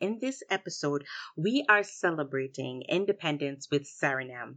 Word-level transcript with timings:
In 0.00 0.18
this 0.18 0.42
episode, 0.48 1.04
we 1.36 1.62
are 1.68 1.82
celebrating 1.82 2.82
independence 2.88 3.68
with 3.70 3.82
Suriname. 3.82 4.56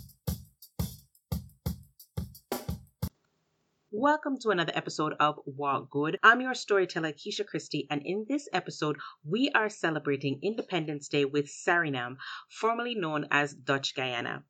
Welcome 3.93 4.37
to 4.39 4.51
another 4.51 4.71
episode 4.73 5.15
of 5.19 5.37
Walk 5.45 5.89
Good. 5.89 6.17
I'm 6.23 6.39
your 6.39 6.53
storyteller, 6.53 7.11
Keisha 7.11 7.45
Christie, 7.45 7.87
and 7.89 8.01
in 8.05 8.25
this 8.29 8.47
episode, 8.53 8.95
we 9.25 9.49
are 9.53 9.67
celebrating 9.67 10.39
Independence 10.41 11.09
Day 11.09 11.25
with 11.25 11.47
Suriname, 11.47 12.15
formerly 12.49 12.95
known 12.95 13.27
as 13.31 13.53
Dutch 13.53 13.93
Guiana. 13.93 14.45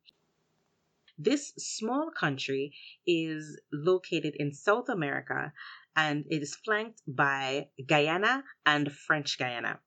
This 1.18 1.52
small 1.58 2.12
country 2.16 2.76
is 3.04 3.60
located 3.72 4.36
in 4.36 4.52
South 4.52 4.88
America 4.88 5.52
and 5.96 6.24
it 6.30 6.40
is 6.40 6.54
flanked 6.54 7.02
by 7.08 7.66
Guyana 7.84 8.44
and 8.64 8.92
French 8.92 9.38
Guiana. 9.38 9.80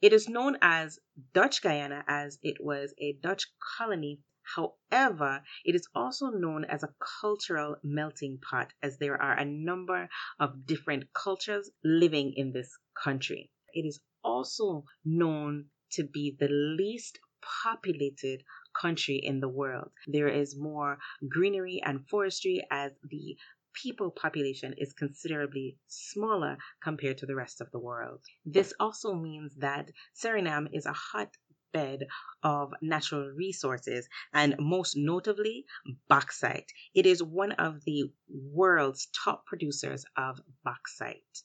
It 0.00 0.14
is 0.14 0.30
known 0.30 0.56
as 0.62 0.98
Dutch 1.34 1.60
Guiana 1.60 2.04
as 2.08 2.38
it 2.42 2.56
was 2.58 2.94
a 2.96 3.12
Dutch 3.20 3.52
colony 3.76 4.20
However, 4.56 5.42
it 5.64 5.74
is 5.74 5.88
also 5.94 6.28
known 6.28 6.64
as 6.66 6.82
a 6.82 6.94
cultural 7.20 7.76
melting 7.82 8.38
pot 8.38 8.72
as 8.82 8.98
there 8.98 9.20
are 9.20 9.38
a 9.38 9.44
number 9.44 10.08
of 10.38 10.66
different 10.66 11.12
cultures 11.12 11.70
living 11.82 12.34
in 12.34 12.52
this 12.52 12.78
country. 12.94 13.50
It 13.72 13.86
is 13.86 14.00
also 14.22 14.84
known 15.04 15.70
to 15.92 16.04
be 16.04 16.36
the 16.38 16.48
least 16.48 17.18
populated 17.62 18.44
country 18.74 19.16
in 19.16 19.40
the 19.40 19.48
world. 19.48 19.92
There 20.06 20.28
is 20.28 20.56
more 20.56 20.98
greenery 21.28 21.80
and 21.82 22.08
forestry 22.08 22.66
as 22.70 22.92
the 23.02 23.38
people 23.72 24.10
population 24.10 24.72
is 24.78 24.92
considerably 24.92 25.76
smaller 25.88 26.56
compared 26.82 27.18
to 27.18 27.26
the 27.26 27.34
rest 27.34 27.60
of 27.60 27.70
the 27.72 27.78
world. 27.78 28.24
This 28.44 28.72
also 28.78 29.14
means 29.14 29.56
that 29.56 29.90
Suriname 30.14 30.68
is 30.72 30.86
a 30.86 30.92
hot 30.92 31.36
bed 31.74 32.06
of 32.42 32.72
natural 32.80 33.28
resources 33.28 34.08
and 34.32 34.54
most 34.58 34.96
notably 34.96 35.66
bauxite. 36.08 36.72
It 36.94 37.04
is 37.04 37.22
one 37.22 37.52
of 37.52 37.84
the 37.84 38.12
world's 38.28 39.08
top 39.24 39.44
producers 39.44 40.06
of 40.16 40.40
bauxite. 40.64 41.42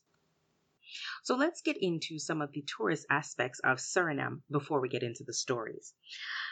So 1.23 1.35
let's 1.35 1.61
get 1.61 1.77
into 1.77 2.17
some 2.17 2.41
of 2.41 2.51
the 2.51 2.63
tourist 2.63 3.05
aspects 3.09 3.59
of 3.59 3.77
Suriname 3.77 4.41
before 4.49 4.79
we 4.81 4.89
get 4.89 5.03
into 5.03 5.23
the 5.23 5.33
stories. 5.33 5.93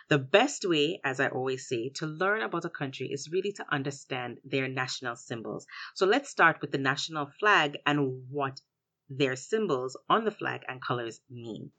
The 0.10 0.20
best 0.20 0.66
way, 0.66 1.00
as 1.04 1.20
I 1.20 1.30
always 1.30 1.68
say, 1.68 1.90
to 1.96 2.06
learn 2.06 2.42
about 2.42 2.66
a 2.66 2.70
country 2.70 3.08
is 3.12 3.32
really 3.32 3.52
to 3.54 3.66
understand 3.72 4.40
their 4.44 4.68
national 4.68 5.16
symbols. 5.16 5.66
So 5.96 6.06
let's 6.06 6.30
start 6.30 6.62
with 6.62 6.72
the 6.72 6.78
national 6.78 7.32
flag 7.40 7.78
and 7.86 8.30
what 8.30 8.62
their 9.10 9.36
symbols 9.36 9.98
on 10.10 10.26
the 10.26 10.32
flag 10.32 10.62
and 10.68 10.82
colors 10.82 11.22
mean. 11.30 11.72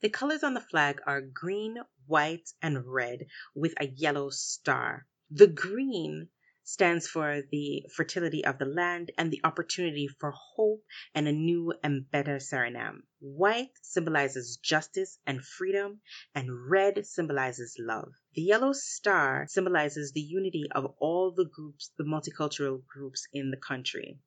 The 0.00 0.08
colors 0.08 0.44
on 0.44 0.54
the 0.54 0.60
flag 0.60 1.00
are 1.06 1.20
green, 1.20 1.76
white, 2.06 2.48
and 2.62 2.86
red 2.86 3.26
with 3.52 3.74
a 3.80 3.88
yellow 3.88 4.30
star. 4.30 5.08
The 5.28 5.48
green 5.48 6.28
stands 6.62 7.08
for 7.08 7.42
the 7.50 7.84
fertility 7.96 8.44
of 8.44 8.58
the 8.58 8.64
land 8.64 9.10
and 9.18 9.32
the 9.32 9.40
opportunity 9.42 10.06
for 10.06 10.30
hope 10.30 10.84
and 11.14 11.26
a 11.26 11.32
new 11.32 11.74
and 11.82 12.08
better 12.10 12.36
Suriname. 12.36 13.02
White 13.18 13.72
symbolizes 13.82 14.58
justice 14.58 15.18
and 15.26 15.44
freedom, 15.44 16.00
and 16.32 16.70
red 16.70 17.04
symbolizes 17.04 17.74
love. 17.80 18.12
The 18.34 18.42
yellow 18.42 18.74
star 18.74 19.46
symbolizes 19.48 20.12
the 20.12 20.20
unity 20.20 20.68
of 20.70 20.94
all 21.00 21.32
the 21.32 21.46
groups, 21.46 21.90
the 21.98 22.04
multicultural 22.04 22.86
groups 22.86 23.26
in 23.32 23.50
the 23.50 23.56
country. 23.56 24.20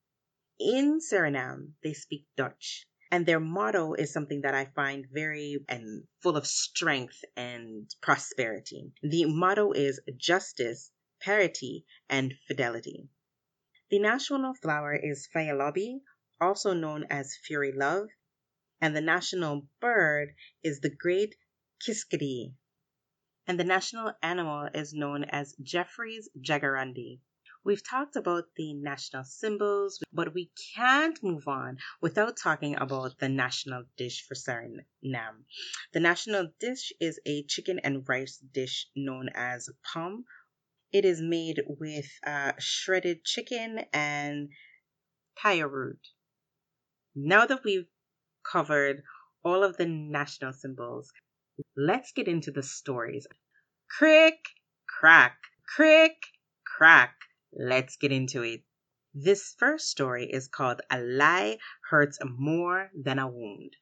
In 0.60 1.00
Suriname, 1.00 1.76
they 1.82 1.94
speak 1.94 2.26
Dutch. 2.36 2.88
And 3.14 3.26
their 3.26 3.42
motto 3.42 3.94
is 3.94 4.14
something 4.14 4.42
that 4.42 4.56
I 4.56 4.72
find 4.74 5.06
very 5.12 5.58
and 5.68 6.08
full 6.22 6.38
of 6.38 6.48
strength 6.48 7.24
and 7.36 7.94
prosperity. 8.02 8.94
The 9.04 9.26
motto 9.26 9.74
is 9.74 10.00
justice, 10.16 10.92
parity, 11.20 11.86
and 12.10 12.34
fidelity. 12.48 13.10
The 13.90 14.00
national 14.00 14.54
flower 14.54 14.96
is 14.96 15.28
Faya 15.36 15.58
Lobi, 15.58 16.02
also 16.40 16.74
known 16.74 17.06
as 17.10 17.36
Fury 17.36 17.74
Love, 17.74 18.08
and 18.80 18.96
the 18.96 19.02
national 19.02 19.68
bird 19.82 20.34
is 20.64 20.80
the 20.80 20.90
great 20.90 21.36
Kiskadee. 21.86 22.54
And 23.46 23.60
the 23.60 23.66
national 23.66 24.14
animal 24.24 24.70
is 24.74 24.94
known 24.94 25.26
as 25.26 25.54
Jeffrey's 25.62 26.30
jaguarundi. 26.40 27.20
We've 27.64 27.84
talked 27.84 28.16
about 28.16 28.46
the 28.56 28.74
national 28.74 29.24
symbols, 29.24 30.00
but 30.12 30.34
we 30.34 30.52
can't 30.76 31.22
move 31.22 31.48
on 31.48 31.78
without 32.02 32.38
talking 32.38 32.76
about 32.76 33.20
the 33.20 33.30
national 33.30 33.84
dish 33.98 34.26
for 34.28 34.34
Suriname. 34.34 35.46
The 35.94 36.00
national 36.00 36.54
dish 36.60 36.92
is 37.00 37.20
a 37.26 37.44
chicken 37.44 37.80
and 37.80 38.08
rice 38.10 38.38
dish 38.38 38.88
known 38.96 39.30
as 39.36 39.70
pom. 39.84 40.26
It 40.92 41.06
is 41.06 41.22
made 41.22 41.62
with 41.68 42.10
uh, 42.26 42.54
shredded 42.58 43.24
chicken 43.24 43.86
and 43.94 44.50
paya 45.38 45.70
root. 45.70 46.08
Now 47.16 47.46
that 47.46 47.64
we've 47.64 47.88
covered 48.44 49.04
all 49.44 49.64
of 49.64 49.78
the 49.78 49.86
national 49.86 50.54
symbols, 50.54 51.12
let's 51.78 52.12
get 52.12 52.28
into 52.28 52.52
the 52.52 52.64
stories. 52.64 53.28
Crick, 53.90 54.40
crack, 54.88 55.38
crick, 55.76 56.16
crack. 56.66 57.16
Let's 57.54 57.98
get 57.98 58.14
into 58.14 58.44
it. 58.44 58.64
This 59.14 59.56
first 59.60 59.90
story 59.90 60.26
is 60.32 60.48
called 60.48 60.82
A 60.90 61.02
Lie 61.02 61.58
Hurts 61.90 62.18
More 62.24 62.90
Than 62.96 63.20
a 63.20 63.28
Wound. 63.28 63.76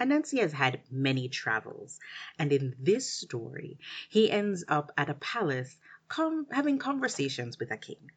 Anansi 0.00 0.40
has 0.40 0.52
had 0.52 0.80
many 0.90 1.28
travels, 1.28 2.00
and 2.38 2.50
in 2.52 2.74
this 2.78 3.12
story, 3.12 3.78
he 4.08 4.30
ends 4.30 4.64
up 4.66 4.92
at 4.96 5.10
a 5.10 5.14
palace 5.14 5.78
com- 6.08 6.46
having 6.50 6.78
conversations 6.78 7.58
with 7.58 7.70
a 7.70 7.76
king. 7.76 8.10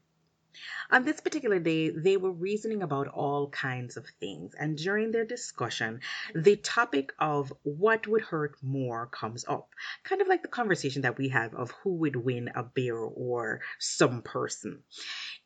On 0.91 1.03
this 1.03 1.21
particular 1.21 1.59
day, 1.59 1.89
they 1.89 2.17
were 2.17 2.31
reasoning 2.31 2.81
about 2.81 3.07
all 3.07 3.49
kinds 3.49 3.97
of 3.97 4.05
things, 4.19 4.53
and 4.59 4.77
during 4.77 5.11
their 5.11 5.25
discussion, 5.25 6.01
the 6.33 6.55
topic 6.55 7.13
of 7.19 7.53
what 7.63 8.07
would 8.07 8.21
hurt 8.21 8.55
more 8.61 9.07
comes 9.07 9.45
up. 9.47 9.69
Kind 10.03 10.21
of 10.21 10.27
like 10.27 10.41
the 10.41 10.47
conversation 10.47 11.01
that 11.03 11.17
we 11.17 11.29
have 11.29 11.53
of 11.53 11.71
who 11.71 11.95
would 11.95 12.15
win 12.15 12.49
a 12.55 12.63
bear 12.63 12.97
or 12.97 13.61
some 13.79 14.21
person. 14.21 14.83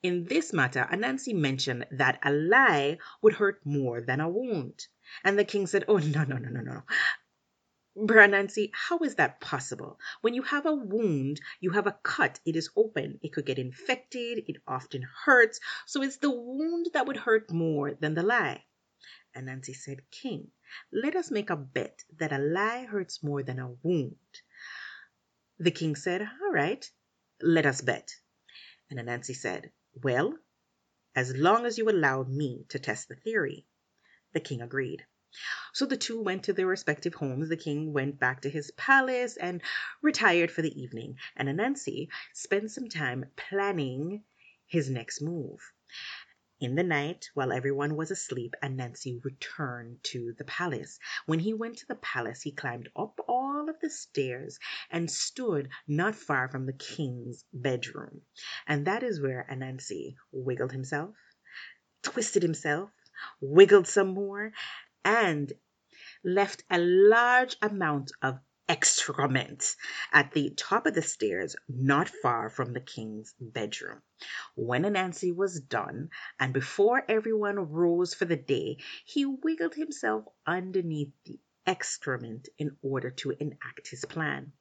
In 0.04 0.26
this 0.26 0.54
matter, 0.54 0.88
Anansi 0.92 1.34
mentioned 1.34 1.86
that 1.92 2.20
a 2.24 2.32
lie 2.32 2.98
would 3.22 3.34
hurt 3.34 3.66
more 3.66 4.02
than 4.02 4.20
a 4.20 4.30
wound. 4.30 4.88
And 5.24 5.38
the 5.38 5.46
king 5.46 5.68
said, 5.68 5.86
Oh, 5.88 5.98
no, 5.98 6.24
no, 6.24 6.38
no, 6.38 6.50
no, 6.50 6.62
no. 6.62 6.84
Nancy, 7.96 8.72
how 8.74 9.00
is 9.00 9.16
that 9.16 9.42
possible? 9.42 10.00
When 10.22 10.34
you 10.34 10.44
have 10.44 10.66
a 10.66 10.74
wound, 10.74 11.42
you 11.60 11.72
have 11.72 11.88
a 11.88 11.98
cut, 12.04 12.40
it 12.46 12.56
is 12.56 12.70
open, 12.76 13.20
it 13.22 13.34
could 13.34 13.46
get 13.46 13.60
infected, 13.60 14.44
it 14.48 14.62
often 14.68 15.08
hurts, 15.26 15.60
so 15.86 16.02
it's 16.02 16.18
the 16.18 16.30
wound 16.30 16.88
that 16.94 17.08
would 17.08 17.18
hurt 17.18 17.52
more 17.52 17.94
than 17.94 18.14
the 18.14 18.24
lie. 18.24 18.64
And 19.34 19.46
Nancy 19.46 19.74
said, 19.74 20.10
King, 20.12 20.52
let 20.92 21.16
us 21.16 21.32
make 21.32 21.50
a 21.50 21.56
bet 21.56 22.04
that 22.18 22.32
a 22.32 22.38
lie 22.38 22.86
hurts 22.86 23.24
more 23.24 23.44
than 23.44 23.60
a 23.60 23.72
wound. 23.84 24.16
The 25.58 25.72
king 25.72 25.96
said, 25.96 26.22
All 26.22 26.52
right, 26.52 26.90
let 27.42 27.66
us 27.66 27.82
bet. 27.82 28.12
And 28.90 29.00
Anansi 29.00 29.36
said, 29.36 29.72
Well, 29.94 30.38
as 31.16 31.36
long 31.36 31.66
as 31.66 31.78
you 31.78 31.90
allow 31.90 32.24
me 32.24 32.66
to 32.70 32.80
test 32.80 33.10
the 33.10 33.16
theory. 33.16 33.66
The 34.34 34.40
king 34.40 34.62
agreed. 34.62 35.06
So 35.74 35.86
the 35.86 35.98
two 35.98 36.22
went 36.22 36.44
to 36.46 36.54
their 36.54 36.66
respective 36.68 37.14
homes. 37.14 37.50
The 37.50 37.56
king 37.56 37.94
went 37.94 38.20
back 38.20 38.42
to 38.42 38.50
his 38.50 38.72
palace 38.72 39.38
and 39.38 39.62
retired 40.02 40.52
for 40.52 40.62
the 40.62 40.82
evening, 40.82 41.18
and 41.36 41.48
Anansi 41.48 42.10
spent 42.34 42.72
some 42.72 42.90
time 42.90 43.26
planning 43.36 44.24
his 44.66 44.90
next 44.90 45.22
move. 45.22 45.60
In 46.60 46.76
the 46.76 46.84
night, 46.84 47.30
while 47.36 47.54
everyone 47.54 47.96
was 47.96 48.12
asleep, 48.12 48.54
Anansi 48.62 49.24
returned 49.24 50.04
to 50.04 50.34
the 50.38 50.44
palace. 50.44 51.00
When 51.26 51.40
he 51.40 51.54
went 51.54 51.78
to 51.78 51.88
the 51.88 51.96
palace, 51.96 52.42
he 52.42 52.52
climbed 52.52 52.90
up 52.96 53.18
all 53.28 53.70
of 53.70 53.80
the 53.80 53.90
stairs 53.90 54.60
and 54.90 55.10
stood 55.10 55.70
not 55.88 56.16
far 56.16 56.50
from 56.50 56.66
the 56.66 56.74
king's 56.74 57.46
bedroom. 57.54 58.24
And 58.68 58.88
that 58.88 59.04
is 59.04 59.22
where 59.22 59.48
Anansi 59.50 60.16
wiggled 60.34 60.74
himself, 60.74 61.16
twisted 62.04 62.44
himself, 62.44 62.90
wiggled 63.40 63.88
some 63.88 64.10
more, 64.10 64.52
and 65.06 65.54
left 66.24 66.64
a 66.70 66.78
large 66.78 67.56
amount 67.62 68.12
of 68.22 68.40
excrement 68.68 69.76
at 70.12 70.32
the 70.32 70.52
top 70.52 70.86
of 70.86 70.94
the 70.94 71.02
stairs, 71.02 71.56
not 71.68 72.08
far 72.08 72.50
from 72.50 72.74
the 72.74 72.80
king's 72.80 73.34
bedroom. 73.40 74.02
When 74.56 74.84
Anansi 74.84 75.36
was 75.36 75.60
done, 75.60 76.10
and 76.40 76.54
before 76.54 77.04
everyone 77.10 77.72
rose 77.72 78.14
for 78.14 78.26
the 78.26 78.36
day, 78.38 78.78
he 79.06 79.26
wiggled 79.26 79.74
himself 79.74 80.26
underneath 80.46 81.12
the 81.26 81.40
excrement 81.66 82.48
in 82.58 82.78
order 82.82 83.10
to 83.12 83.32
enact 83.32 83.90
his 83.90 84.06
plan. 84.06 84.54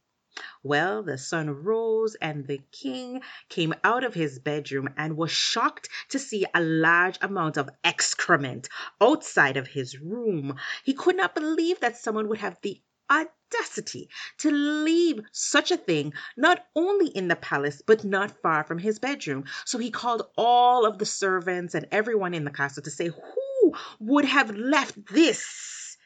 Well, 0.63 1.03
the 1.03 1.19
sun 1.19 1.51
rose 1.51 2.15
and 2.17 2.47
the 2.47 2.61
king 2.73 3.23
came 3.49 3.75
out 3.85 4.05
of 4.05 4.15
his 4.15 4.39
bedroom 4.39 4.89
and 4.97 5.17
was 5.17 5.31
shocked 5.31 5.89
to 6.11 6.19
see 6.19 6.45
a 6.55 6.61
large 6.61 7.19
amount 7.21 7.57
of 7.57 7.71
excrement 7.85 8.69
outside 9.01 9.57
of 9.57 9.69
his 9.69 9.99
room. 9.99 10.57
He 10.85 10.95
could 10.95 11.17
not 11.17 11.35
believe 11.35 11.81
that 11.81 11.97
someone 11.97 12.29
would 12.29 12.39
have 12.39 12.59
the 12.63 12.83
audacity 13.11 14.09
to 14.39 14.51
leave 14.51 15.21
such 15.33 15.71
a 15.71 15.77
thing 15.77 16.13
not 16.37 16.67
only 16.77 17.09
in 17.09 17.29
the 17.29 17.37
palace 17.37 17.83
but 17.87 18.05
not 18.05 18.43
far 18.43 18.65
from 18.65 18.79
his 18.79 18.99
bedroom. 18.99 19.45
So 19.65 19.79
he 19.79 19.91
called 19.91 20.31
all 20.37 20.85
of 20.85 20.99
the 20.99 21.07
servants 21.07 21.75
and 21.75 21.87
everyone 21.91 22.35
in 22.35 22.45
the 22.45 22.51
castle 22.51 22.83
to 22.83 22.91
say, 22.91 23.09
Who 23.09 23.75
would 24.01 24.25
have 24.25 24.51
left 24.55 25.07
this 25.07 25.97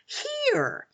here? 0.53 0.87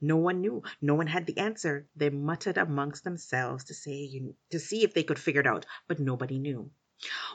No 0.00 0.16
one 0.16 0.40
knew. 0.40 0.62
No 0.80 0.94
one 0.94 1.06
had 1.06 1.26
the 1.26 1.38
answer. 1.38 1.86
They 1.94 2.10
muttered 2.10 2.58
amongst 2.58 3.04
themselves 3.04 3.64
to 3.64 3.74
say 3.74 4.32
to 4.50 4.58
see 4.58 4.82
if 4.84 4.94
they 4.94 5.02
could 5.02 5.18
figure 5.18 5.42
it 5.42 5.46
out, 5.46 5.66
but 5.88 6.00
nobody 6.00 6.38
knew. 6.38 6.70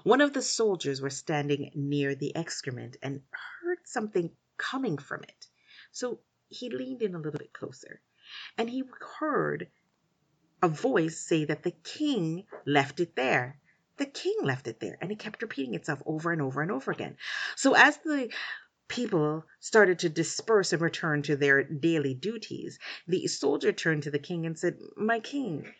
One 0.03 0.21
of 0.21 0.33
the 0.33 0.41
soldiers 0.41 1.01
was 1.01 1.17
standing 1.17 1.71
near 1.73 2.15
the 2.15 2.35
excrement 2.35 2.97
and 3.01 3.21
heard 3.31 3.79
something 3.85 4.31
coming 4.57 4.97
from 4.97 5.23
it. 5.23 5.47
So 5.91 6.19
he 6.49 6.69
leaned 6.69 7.01
in 7.01 7.15
a 7.15 7.19
little 7.19 7.39
bit 7.39 7.53
closer 7.53 8.01
and 8.57 8.69
he 8.69 8.83
heard 9.19 9.67
a 10.61 10.67
voice 10.67 11.19
say 11.19 11.45
that 11.45 11.63
the 11.63 11.71
king 11.71 12.45
left 12.65 12.99
it 12.99 13.15
there. 13.15 13.59
The 13.97 14.05
king 14.05 14.37
left 14.43 14.67
it 14.67 14.79
there. 14.79 14.97
And 15.01 15.11
it 15.11 15.19
kept 15.19 15.41
repeating 15.41 15.73
itself 15.73 16.01
over 16.05 16.31
and 16.31 16.41
over 16.41 16.61
and 16.61 16.71
over 16.71 16.91
again. 16.91 17.17
So 17.55 17.75
as 17.75 17.97
the 17.99 18.29
people 18.87 19.45
started 19.59 19.99
to 19.99 20.09
disperse 20.09 20.73
and 20.73 20.81
return 20.81 21.21
to 21.23 21.35
their 21.35 21.63
daily 21.63 22.13
duties, 22.13 22.79
the 23.07 23.27
soldier 23.27 23.71
turned 23.71 24.03
to 24.03 24.11
the 24.11 24.19
king 24.19 24.45
and 24.45 24.57
said, 24.57 24.79
My 24.95 25.19
king, 25.19 25.73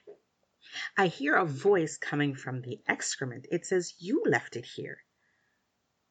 I 0.98 1.08
hear 1.08 1.36
a 1.36 1.46
voice 1.46 1.98
coming 1.98 2.36
from 2.36 2.62
the 2.62 2.82
excrement. 2.88 3.48
It 3.52 3.66
says, 3.66 3.94
You 4.00 4.24
left 4.26 4.56
it 4.56 4.66
here. 4.66 5.04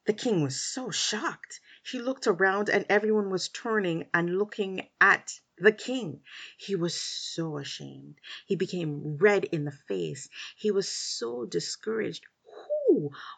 The 0.05 0.13
king 0.13 0.43
was 0.43 0.61
so 0.61 0.91
shocked. 0.91 1.59
He 1.83 1.99
looked 1.99 2.27
around 2.27 2.69
and 2.69 2.85
everyone 2.89 3.31
was 3.31 3.49
turning 3.49 4.07
and 4.13 4.37
looking 4.37 4.87
at 5.01 5.39
the 5.57 5.71
king. 5.71 6.21
He 6.57 6.75
was 6.75 6.99
so 6.99 7.57
ashamed. 7.57 8.19
He 8.45 8.55
became 8.55 9.17
red 9.17 9.45
in 9.45 9.65
the 9.65 9.71
face. 9.71 10.29
He 10.57 10.69
was 10.71 10.87
so 10.87 11.45
discouraged 11.45 12.25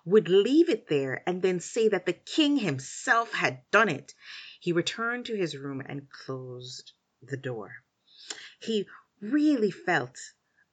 would 0.06 0.30
leave 0.30 0.70
it 0.70 0.88
there 0.88 1.24
and 1.26 1.42
then 1.42 1.60
say 1.60 1.88
that 1.90 2.06
the 2.06 2.14
king 2.14 2.58
himself 2.58 3.34
had 3.34 3.62
done 3.72 3.90
it. 3.90 4.14
He 4.60 4.72
returned 4.72 5.26
to 5.26 5.36
his 5.36 5.58
room 5.58 5.82
and 5.86 6.10
closed 6.10 6.94
the 7.22 7.38
door. 7.38 7.72
He 8.60 8.88
really 9.22 9.72
felt 9.72 10.18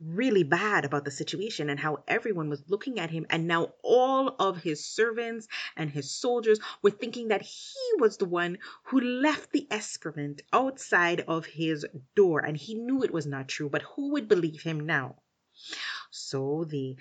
really 0.01 0.43
bad 0.43 0.85
about 0.85 1.05
the 1.05 1.11
situation 1.11 1.71
and 1.71 1.79
how 1.79 2.03
everyone 2.07 2.51
was 2.51 2.69
looking 2.69 2.99
at 2.99 3.11
him. 3.11 3.27
And 3.31 3.47
now 3.47 3.73
all 3.83 4.29
of 4.39 4.63
his 4.63 4.85
servants 4.85 5.49
and 5.77 5.91
his 5.91 6.11
soldiers 6.11 6.59
were 6.83 6.91
thinking 6.91 7.29
that 7.29 7.43
he 7.43 8.01
was 8.01 8.17
the 8.17 8.25
one 8.25 8.59
who 8.85 9.01
left 9.01 9.53
the 9.53 9.67
excrement 9.71 10.43
outside 10.53 11.21
of 11.27 11.47
his 11.47 11.87
door. 12.15 12.41
And 12.41 12.57
he 12.57 12.75
knew 12.75 13.03
it 13.03 13.13
was 13.13 13.27
not 13.27 13.49
true, 13.49 13.69
but 13.69 13.83
who 13.83 14.13
would 14.13 14.29
believe 14.29 14.63
him 14.63 14.81
now? 14.81 15.17
So 16.11 16.65
the 16.69 16.97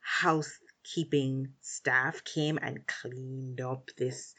house 0.00 0.58
keeping 0.94 1.54
staff 1.60 2.24
came 2.24 2.58
and 2.60 2.86
cleaned 2.86 3.60
up 3.60 3.90
this 3.96 4.34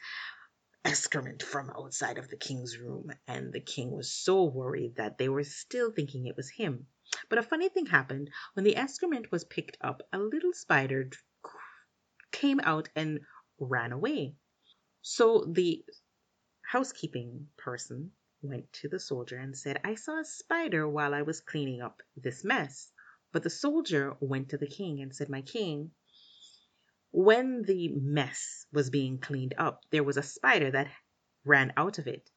excrement 0.84 1.42
from 1.42 1.70
outside 1.70 2.18
of 2.18 2.28
the 2.28 2.36
king's 2.36 2.76
room, 2.78 3.10
and 3.26 3.52
the 3.52 3.60
king 3.60 3.90
was 3.90 4.12
so 4.12 4.44
worried 4.44 4.96
that 4.96 5.16
they 5.16 5.28
were 5.28 5.44
still 5.44 5.90
thinking 5.92 6.26
it 6.26 6.36
was 6.36 6.50
him. 6.50 6.86
But 7.28 7.38
a 7.38 7.42
funny 7.42 7.68
thing 7.68 7.86
happened 7.86 8.30
when 8.54 8.64
the 8.64 8.76
excrement 8.76 9.30
was 9.30 9.44
picked 9.44 9.76
up, 9.80 10.02
a 10.12 10.18
little 10.18 10.52
spider 10.52 11.10
came 12.32 12.60
out 12.60 12.88
and 12.96 13.20
ran 13.58 13.92
away. 13.92 14.34
So 15.02 15.44
the 15.44 15.84
housekeeping 16.62 17.48
person 17.56 18.12
went 18.42 18.72
to 18.72 18.88
the 18.88 18.98
soldier 18.98 19.38
and 19.38 19.56
said, 19.56 19.80
I 19.84 19.94
saw 19.94 20.20
a 20.20 20.24
spider 20.24 20.88
while 20.88 21.14
I 21.14 21.22
was 21.22 21.40
cleaning 21.40 21.80
up 21.80 22.02
this 22.16 22.44
mess. 22.44 22.90
But 23.30 23.42
the 23.42 23.50
soldier 23.50 24.16
went 24.20 24.50
to 24.50 24.58
the 24.58 24.66
king 24.66 25.00
and 25.00 25.14
said, 25.14 25.28
My 25.28 25.42
king, 25.42 25.92
when 27.12 27.62
the 27.62 27.88
mess 27.88 28.66
was 28.72 28.88
being 28.88 29.18
cleaned 29.18 29.54
up, 29.58 29.82
there 29.90 30.02
was 30.02 30.16
a 30.16 30.22
spider 30.22 30.70
that 30.70 30.90
ran 31.44 31.72
out 31.76 31.98
of 31.98 32.06
it. 32.06 32.30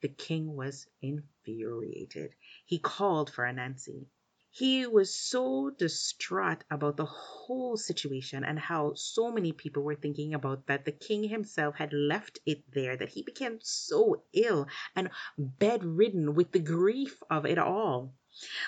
The 0.00 0.08
king 0.08 0.56
was 0.56 0.86
infuriated. 1.02 2.34
He 2.64 2.78
called 2.78 3.30
for 3.30 3.44
Anansi. 3.44 4.06
He 4.52 4.86
was 4.86 5.14
so 5.14 5.70
distraught 5.70 6.64
about 6.70 6.96
the 6.96 7.04
whole 7.04 7.76
situation 7.76 8.42
and 8.42 8.58
how 8.58 8.94
so 8.94 9.30
many 9.30 9.52
people 9.52 9.82
were 9.82 9.94
thinking 9.94 10.34
about 10.34 10.66
that 10.66 10.86
the 10.86 10.92
king 10.92 11.22
himself 11.22 11.76
had 11.76 11.92
left 11.92 12.40
it 12.46 12.64
there 12.72 12.96
that 12.96 13.10
he 13.10 13.22
became 13.22 13.60
so 13.60 14.24
ill 14.32 14.66
and 14.96 15.10
bedridden 15.38 16.34
with 16.34 16.50
the 16.50 16.58
grief 16.58 17.22
of 17.30 17.46
it 17.46 17.58
all. 17.58 18.14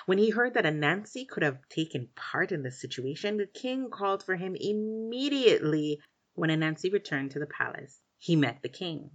When 0.05 0.17
he 0.17 0.29
heard 0.29 0.55
that 0.55 0.65
Anansi 0.65 1.27
could 1.27 1.43
have 1.43 1.67
taken 1.69 2.09
part 2.15 2.51
in 2.51 2.63
the 2.63 2.71
situation, 2.71 3.37
the 3.37 3.47
king 3.47 3.89
called 3.89 4.23
for 4.23 4.35
him 4.35 4.55
immediately. 4.55 6.01
When 6.35 6.49
Anansi 6.49 6.91
returned 6.91 7.31
to 7.31 7.39
the 7.39 7.47
palace, 7.47 7.99
he 8.17 8.35
met 8.35 8.61
the 8.61 8.69
king. 8.69 9.11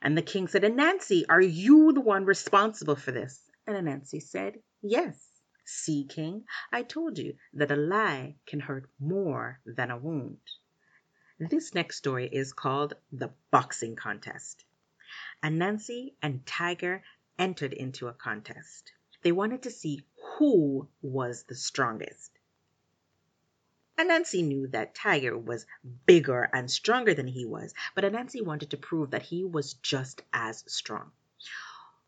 And 0.00 0.16
the 0.16 0.22
king 0.22 0.48
said, 0.48 0.62
Anansi, 0.62 1.24
are 1.28 1.40
you 1.40 1.92
the 1.92 2.00
one 2.00 2.24
responsible 2.24 2.96
for 2.96 3.12
this? 3.12 3.50
And 3.66 3.76
Anansi 3.76 4.22
said, 4.22 4.62
Yes. 4.82 5.26
See, 5.66 6.04
king, 6.04 6.46
I 6.72 6.82
told 6.82 7.18
you 7.18 7.36
that 7.54 7.70
a 7.70 7.76
lie 7.76 8.36
can 8.46 8.60
hurt 8.60 8.88
more 8.98 9.60
than 9.64 9.90
a 9.90 9.98
wound. 9.98 10.40
This 11.38 11.74
next 11.74 11.96
story 11.98 12.26
is 12.26 12.52
called 12.52 12.94
The 13.12 13.30
Boxing 13.50 13.96
Contest. 13.96 14.64
Anansi 15.42 16.14
and 16.22 16.44
Tiger 16.46 17.02
entered 17.38 17.72
into 17.72 18.08
a 18.08 18.12
contest. 18.12 18.92
They 19.22 19.32
wanted 19.32 19.62
to 19.62 19.70
see 19.70 20.02
who 20.38 20.88
was 21.02 21.42
the 21.42 21.54
strongest. 21.54 22.32
Anansi 23.98 24.42
knew 24.42 24.66
that 24.68 24.94
Tiger 24.94 25.36
was 25.36 25.66
bigger 26.06 26.48
and 26.54 26.70
stronger 26.70 27.12
than 27.12 27.26
he 27.26 27.44
was, 27.44 27.74
but 27.94 28.04
Anansi 28.04 28.40
wanted 28.42 28.70
to 28.70 28.78
prove 28.78 29.10
that 29.10 29.24
he 29.24 29.44
was 29.44 29.74
just 29.74 30.22
as 30.32 30.64
strong. 30.66 31.12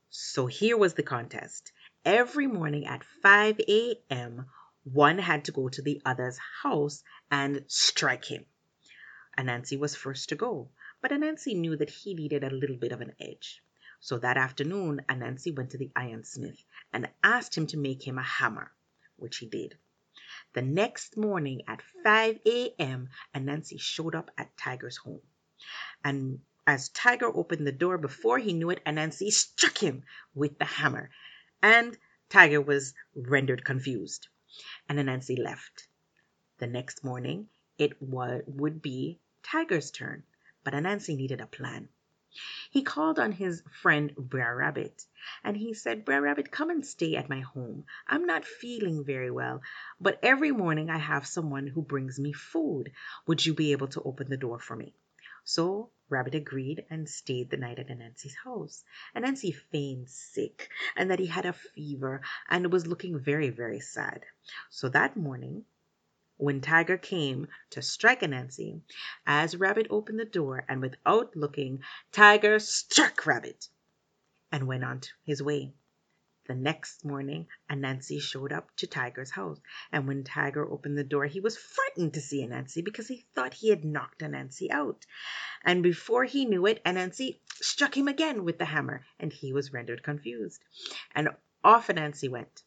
So 0.09 0.47
here 0.47 0.79
was 0.79 0.95
the 0.95 1.03
contest. 1.03 1.73
Every 2.05 2.47
morning 2.47 2.87
at 2.87 3.05
5 3.05 3.61
a.m., 3.69 4.47
one 4.85 5.19
had 5.19 5.45
to 5.45 5.53
go 5.53 5.69
to 5.69 5.83
the 5.83 6.01
other's 6.07 6.39
house 6.63 7.05
and 7.31 7.65
strike 7.69 8.25
him. 8.25 8.47
Anansi 9.37 9.79
was 9.79 9.95
first 9.95 10.31
to 10.31 10.35
go, 10.35 10.71
but 11.03 11.11
Anansi 11.11 11.55
knew 11.55 11.77
that 11.77 11.91
he 11.91 12.15
needed 12.15 12.43
a 12.43 12.51
little 12.51 12.77
bit 12.77 12.93
of 12.93 13.03
an 13.03 13.13
edge. 13.21 13.63
So 14.05 14.19
that 14.19 14.37
afternoon 14.37 15.03
Anansi 15.09 15.55
went 15.55 15.71
to 15.71 15.79
the 15.79 15.93
ironsmith 15.95 16.59
and 16.93 17.09
asked 17.23 17.57
him 17.57 17.69
to 17.69 17.77
make 17.77 18.05
him 18.05 18.19
a 18.19 18.23
hammer, 18.25 18.73
which 19.15 19.37
he 19.37 19.47
did. 19.47 19.79
The 20.55 20.63
next 20.63 21.17
morning 21.17 21.63
at 21.69 21.83
5 22.03 22.41
a.m. 22.45 23.11
Anansi 23.33 23.81
showed 23.81 24.17
up 24.17 24.33
at 24.37 24.57
Tiger's 24.57 24.97
home. 24.97 25.23
And 26.03 26.41
as 26.67 26.89
Tiger 26.89 27.27
opened 27.27 27.65
the 27.65 27.71
door, 27.71 27.97
before 27.97 28.41
he 28.41 28.53
knew 28.53 28.71
it, 28.71 28.85
Anansi 28.85 29.31
struck 29.31 29.79
him 29.79 30.03
with 30.35 30.59
the 30.59 30.65
hammer. 30.65 31.11
And 31.63 31.97
Tiger 32.29 32.61
was 32.61 32.95
rendered 33.15 33.65
confused. 33.65 34.27
And 34.89 34.99
Anansi 34.99 35.39
left. 35.39 35.87
The 36.59 36.67
next 36.67 37.05
morning, 37.05 37.51
it 37.79 37.93
would 38.03 38.83
be 38.83 39.21
Tiger's 39.45 39.93
turn, 39.93 40.25
but 40.65 40.75
Anansi 40.75 41.17
needed 41.17 41.41
a 41.41 41.47
plan. 41.47 41.89
He 42.71 42.83
called 42.83 43.19
on 43.19 43.33
his 43.33 43.63
friend 43.83 44.15
Brer 44.17 44.57
Rabbit, 44.57 45.05
and 45.45 45.57
he 45.57 45.75
said, 45.75 46.05
Brer 46.05 46.23
Rabbit, 46.23 46.51
come 46.51 46.71
and 46.71 46.87
stay 46.87 47.15
at 47.17 47.29
my 47.29 47.41
home. 47.41 47.85
I'm 48.07 48.25
not 48.25 48.45
feeling 48.47 49.05
very 49.05 49.31
well, 49.31 49.61
but 50.01 50.19
every 50.23 50.51
morning 50.51 50.89
I 50.89 50.99
have 50.99 51.27
someone 51.27 51.67
who 51.67 51.83
brings 51.83 52.19
me 52.19 52.33
food. 52.33 52.93
Would 53.27 53.45
you 53.45 53.53
be 53.53 53.73
able 53.73 53.89
to 53.89 54.03
open 54.03 54.31
the 54.31 54.37
door 54.37 54.59
for 54.59 54.75
me? 54.75 54.95
So 55.45 55.91
Rabbit 56.09 56.35
agreed 56.35 56.87
and 56.89 57.09
stayed 57.09 57.51
the 57.51 57.57
night 57.57 57.79
at 57.79 57.89
Anansi's 57.89 58.37
house. 58.45 58.85
Anansi 59.15 59.55
feigned 59.55 60.09
sick 60.09 60.71
and 60.97 61.11
that 61.11 61.19
he 61.19 61.27
had 61.27 61.47
a 61.47 61.53
fever 61.53 62.23
and 62.49 62.73
was 62.73 62.87
looking 62.87 63.19
very, 63.19 63.51
very 63.51 63.81
sad. 63.81 64.25
So 64.71 64.89
that 64.91 65.17
morning 65.17 65.65
when 66.43 66.61
Tiger 66.61 66.99
came 66.99 67.47
to 67.71 67.81
strike 67.81 68.21
Anansi, 68.21 68.81
as 69.25 69.57
Rabbit 69.57 69.87
opened 69.91 70.19
the 70.19 70.25
door 70.25 70.65
and 70.69 70.81
without 70.81 71.37
looking, 71.37 71.85
Tiger 72.11 72.59
struck 72.59 73.25
Rabbit 73.25 73.69
and 74.51 74.67
went 74.67 74.83
on 74.83 75.03
his 75.23 75.41
way. 75.41 75.73
The 76.49 76.57
next 76.57 77.05
morning, 77.05 77.47
Anansi 77.71 78.21
showed 78.21 78.53
up 78.53 78.75
to 78.79 78.89
Tiger's 78.89 79.31
house, 79.31 79.61
and 79.93 80.09
when 80.09 80.25
Tiger 80.25 80.69
opened 80.69 80.99
the 80.99 81.05
door 81.05 81.27
he 81.27 81.39
was 81.39 81.57
frightened 81.57 82.15
to 82.15 82.21
see 82.21 82.45
Anansi 82.45 82.85
because 82.85 83.07
he 83.07 83.25
thought 83.37 83.55
he 83.55 83.69
had 83.69 83.85
knocked 83.85 84.19
Anansi 84.19 84.69
out. 84.69 85.07
And 85.63 85.81
before 85.81 86.25
he 86.25 86.45
knew 86.45 86.67
it, 86.67 86.83
Anansi 86.85 87.39
struck 87.55 87.97
him 87.97 88.09
again 88.09 88.43
with 88.43 88.59
the 88.59 88.65
hammer, 88.65 89.07
and 89.21 89.33
he 89.33 89.53
was 89.53 89.73
rendered 89.73 90.03
confused. 90.03 90.65
And 91.15 91.29
off 91.63 91.87
Anansi 91.87 92.29
went. 92.29 92.65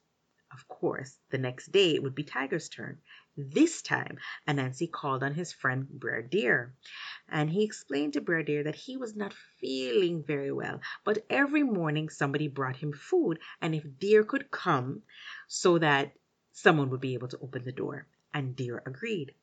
Of 0.55 0.69
course, 0.69 1.17
the 1.31 1.37
next 1.37 1.73
day 1.73 1.95
it 1.95 2.01
would 2.01 2.15
be 2.15 2.23
Tiger's 2.23 2.69
turn. 2.69 3.01
This 3.35 3.81
time 3.81 4.19
Anansi 4.47 4.89
called 4.89 5.21
on 5.21 5.33
his 5.33 5.51
friend 5.51 5.85
Brer 5.89 6.21
Deer, 6.21 6.73
and 7.27 7.49
he 7.49 7.65
explained 7.65 8.13
to 8.13 8.21
Brer 8.21 8.41
Deer 8.41 8.63
that 8.63 8.75
he 8.75 8.95
was 8.95 9.17
not 9.17 9.33
feeling 9.33 10.23
very 10.23 10.53
well, 10.53 10.79
but 11.03 11.25
every 11.29 11.63
morning 11.63 12.07
somebody 12.07 12.47
brought 12.47 12.77
him 12.77 12.93
food, 12.93 13.39
and 13.59 13.75
if 13.75 13.99
Deer 13.99 14.23
could 14.23 14.49
come 14.49 15.03
so 15.49 15.77
that 15.79 16.13
someone 16.53 16.89
would 16.89 17.01
be 17.01 17.15
able 17.15 17.27
to 17.27 17.39
open 17.39 17.65
the 17.65 17.73
door. 17.73 18.07
And 18.33 18.55
Deer 18.55 18.81
agreed. 18.85 19.35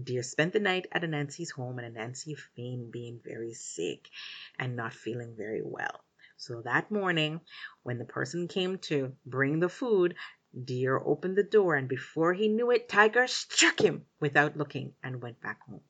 Deer 0.00 0.22
spent 0.22 0.52
the 0.52 0.60
night 0.60 0.86
at 0.92 1.02
Anansi's 1.02 1.50
home, 1.50 1.78
and 1.78 1.96
Anansi 1.96 2.36
feigned 2.54 2.92
being 2.92 3.20
very 3.24 3.54
sick 3.54 4.10
and 4.58 4.76
not 4.76 4.92
feeling 4.92 5.34
very 5.34 5.62
well. 5.62 6.04
So 6.36 6.60
that 6.62 6.90
morning, 6.90 7.40
when 7.84 7.98
the 7.98 8.04
person 8.04 8.48
came 8.48 8.78
to 8.78 9.14
bring 9.24 9.60
the 9.60 9.68
food, 9.68 10.16
Deer 10.64 10.98
opened 10.98 11.36
the 11.36 11.42
door, 11.42 11.76
and 11.76 11.88
before 11.88 12.34
he 12.34 12.46
knew 12.46 12.70
it 12.70 12.86
Tiger 12.86 13.26
struck 13.26 13.80
him 13.80 14.04
without 14.20 14.54
looking 14.54 14.94
and 15.02 15.22
went 15.22 15.40
back 15.40 15.62
home. 15.62 15.82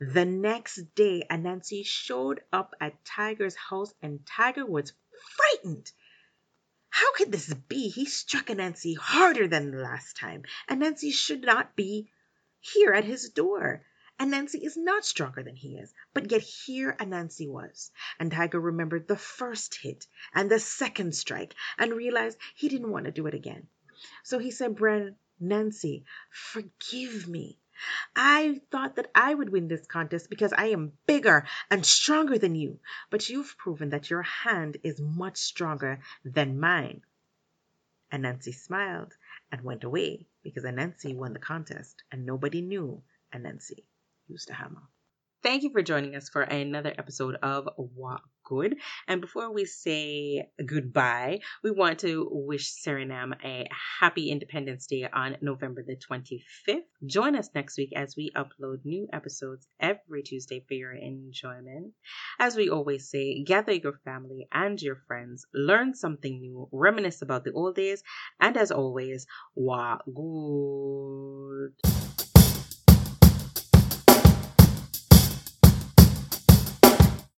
The 0.00 0.24
next 0.24 0.94
day 0.96 1.24
Anansi 1.30 1.86
showed 1.86 2.42
up 2.52 2.74
at 2.80 3.04
Tiger's 3.04 3.54
house 3.54 3.94
and 4.02 4.26
Tiger 4.26 4.66
was 4.66 4.92
frightened. 5.36 5.92
How 6.88 7.12
could 7.12 7.30
this 7.30 7.54
be? 7.54 7.90
He 7.90 8.06
struck 8.06 8.46
Anansi 8.46 8.96
harder 8.96 9.46
than 9.46 9.70
the 9.70 9.78
last 9.78 10.16
time. 10.16 10.42
Anansi 10.68 11.12
should 11.12 11.42
not 11.42 11.76
be 11.76 12.10
here 12.58 12.92
at 12.92 13.04
his 13.04 13.28
door. 13.30 13.84
Anansi 14.18 14.64
is 14.64 14.76
not 14.76 15.04
stronger 15.04 15.42
than 15.42 15.56
he 15.56 15.76
is, 15.78 15.92
but 16.14 16.30
yet 16.30 16.42
here 16.42 16.96
Anansi 16.98 17.48
was. 17.48 17.90
And 18.18 18.30
Tiger 18.30 18.60
remembered 18.60 19.08
the 19.08 19.16
first 19.16 19.74
hit 19.74 20.06
and 20.32 20.50
the 20.50 20.60
second 20.60 21.14
strike 21.14 21.54
and 21.76 21.92
realized 21.92 22.38
he 22.54 22.68
didn't 22.68 22.90
want 22.90 23.06
to 23.06 23.10
do 23.10 23.26
it 23.26 23.34
again. 23.34 23.66
So 24.22 24.38
he 24.38 24.50
said, 24.50 24.78
Nancy, 25.40 26.04
forgive 26.30 27.28
me. 27.28 27.58
I 28.14 28.60
thought 28.70 28.96
that 28.96 29.10
I 29.14 29.34
would 29.34 29.50
win 29.50 29.66
this 29.68 29.86
contest 29.86 30.30
because 30.30 30.52
I 30.52 30.66
am 30.66 30.92
bigger 31.06 31.46
and 31.70 31.84
stronger 31.84 32.38
than 32.38 32.54
you, 32.54 32.80
but 33.10 33.28
you've 33.28 33.58
proven 33.58 33.90
that 33.90 34.08
your 34.08 34.22
hand 34.22 34.76
is 34.82 35.00
much 35.00 35.38
stronger 35.38 35.98
than 36.24 36.60
mine. 36.60 37.02
Anansi 38.12 38.54
smiled 38.54 39.16
and 39.50 39.62
went 39.62 39.84
away 39.84 40.26
because 40.42 40.64
Anansi 40.64 41.14
won 41.16 41.32
the 41.32 41.38
contest 41.38 42.04
and 42.12 42.24
nobody 42.24 42.60
knew 42.60 43.02
Anansi 43.32 43.84
used 44.32 44.50
a 44.50 44.54
hammer. 44.54 44.82
Thank 45.42 45.64
you 45.64 45.70
for 45.70 45.82
joining 45.82 46.14
us 46.14 46.28
for 46.28 46.42
another 46.42 46.94
episode 46.96 47.34
of 47.42 47.68
Walk 47.76 48.22
Good. 48.44 48.76
And 49.08 49.20
before 49.20 49.52
we 49.52 49.64
say 49.64 50.48
goodbye, 50.64 51.40
we 51.64 51.72
want 51.72 51.98
to 52.00 52.28
wish 52.30 52.72
Suriname 52.72 53.34
a 53.44 53.68
happy 53.98 54.30
Independence 54.30 54.86
Day 54.86 55.08
on 55.12 55.38
November 55.40 55.82
the 55.84 55.96
25th. 55.96 56.82
Join 57.04 57.34
us 57.34 57.50
next 57.56 57.76
week 57.76 57.90
as 57.96 58.14
we 58.16 58.30
upload 58.36 58.84
new 58.84 59.08
episodes 59.12 59.66
every 59.80 60.22
Tuesday 60.22 60.64
for 60.68 60.74
your 60.74 60.92
enjoyment. 60.92 61.92
As 62.38 62.54
we 62.54 62.70
always 62.70 63.10
say, 63.10 63.42
gather 63.42 63.72
your 63.72 63.98
family 64.04 64.46
and 64.52 64.80
your 64.80 65.02
friends, 65.08 65.44
learn 65.52 65.94
something 65.94 66.40
new, 66.40 66.68
reminisce 66.70 67.20
about 67.20 67.42
the 67.42 67.52
old 67.52 67.74
days, 67.74 68.04
and 68.38 68.56
as 68.56 68.70
always, 68.70 69.26
Walk 69.56 70.04
Good. 70.06 72.11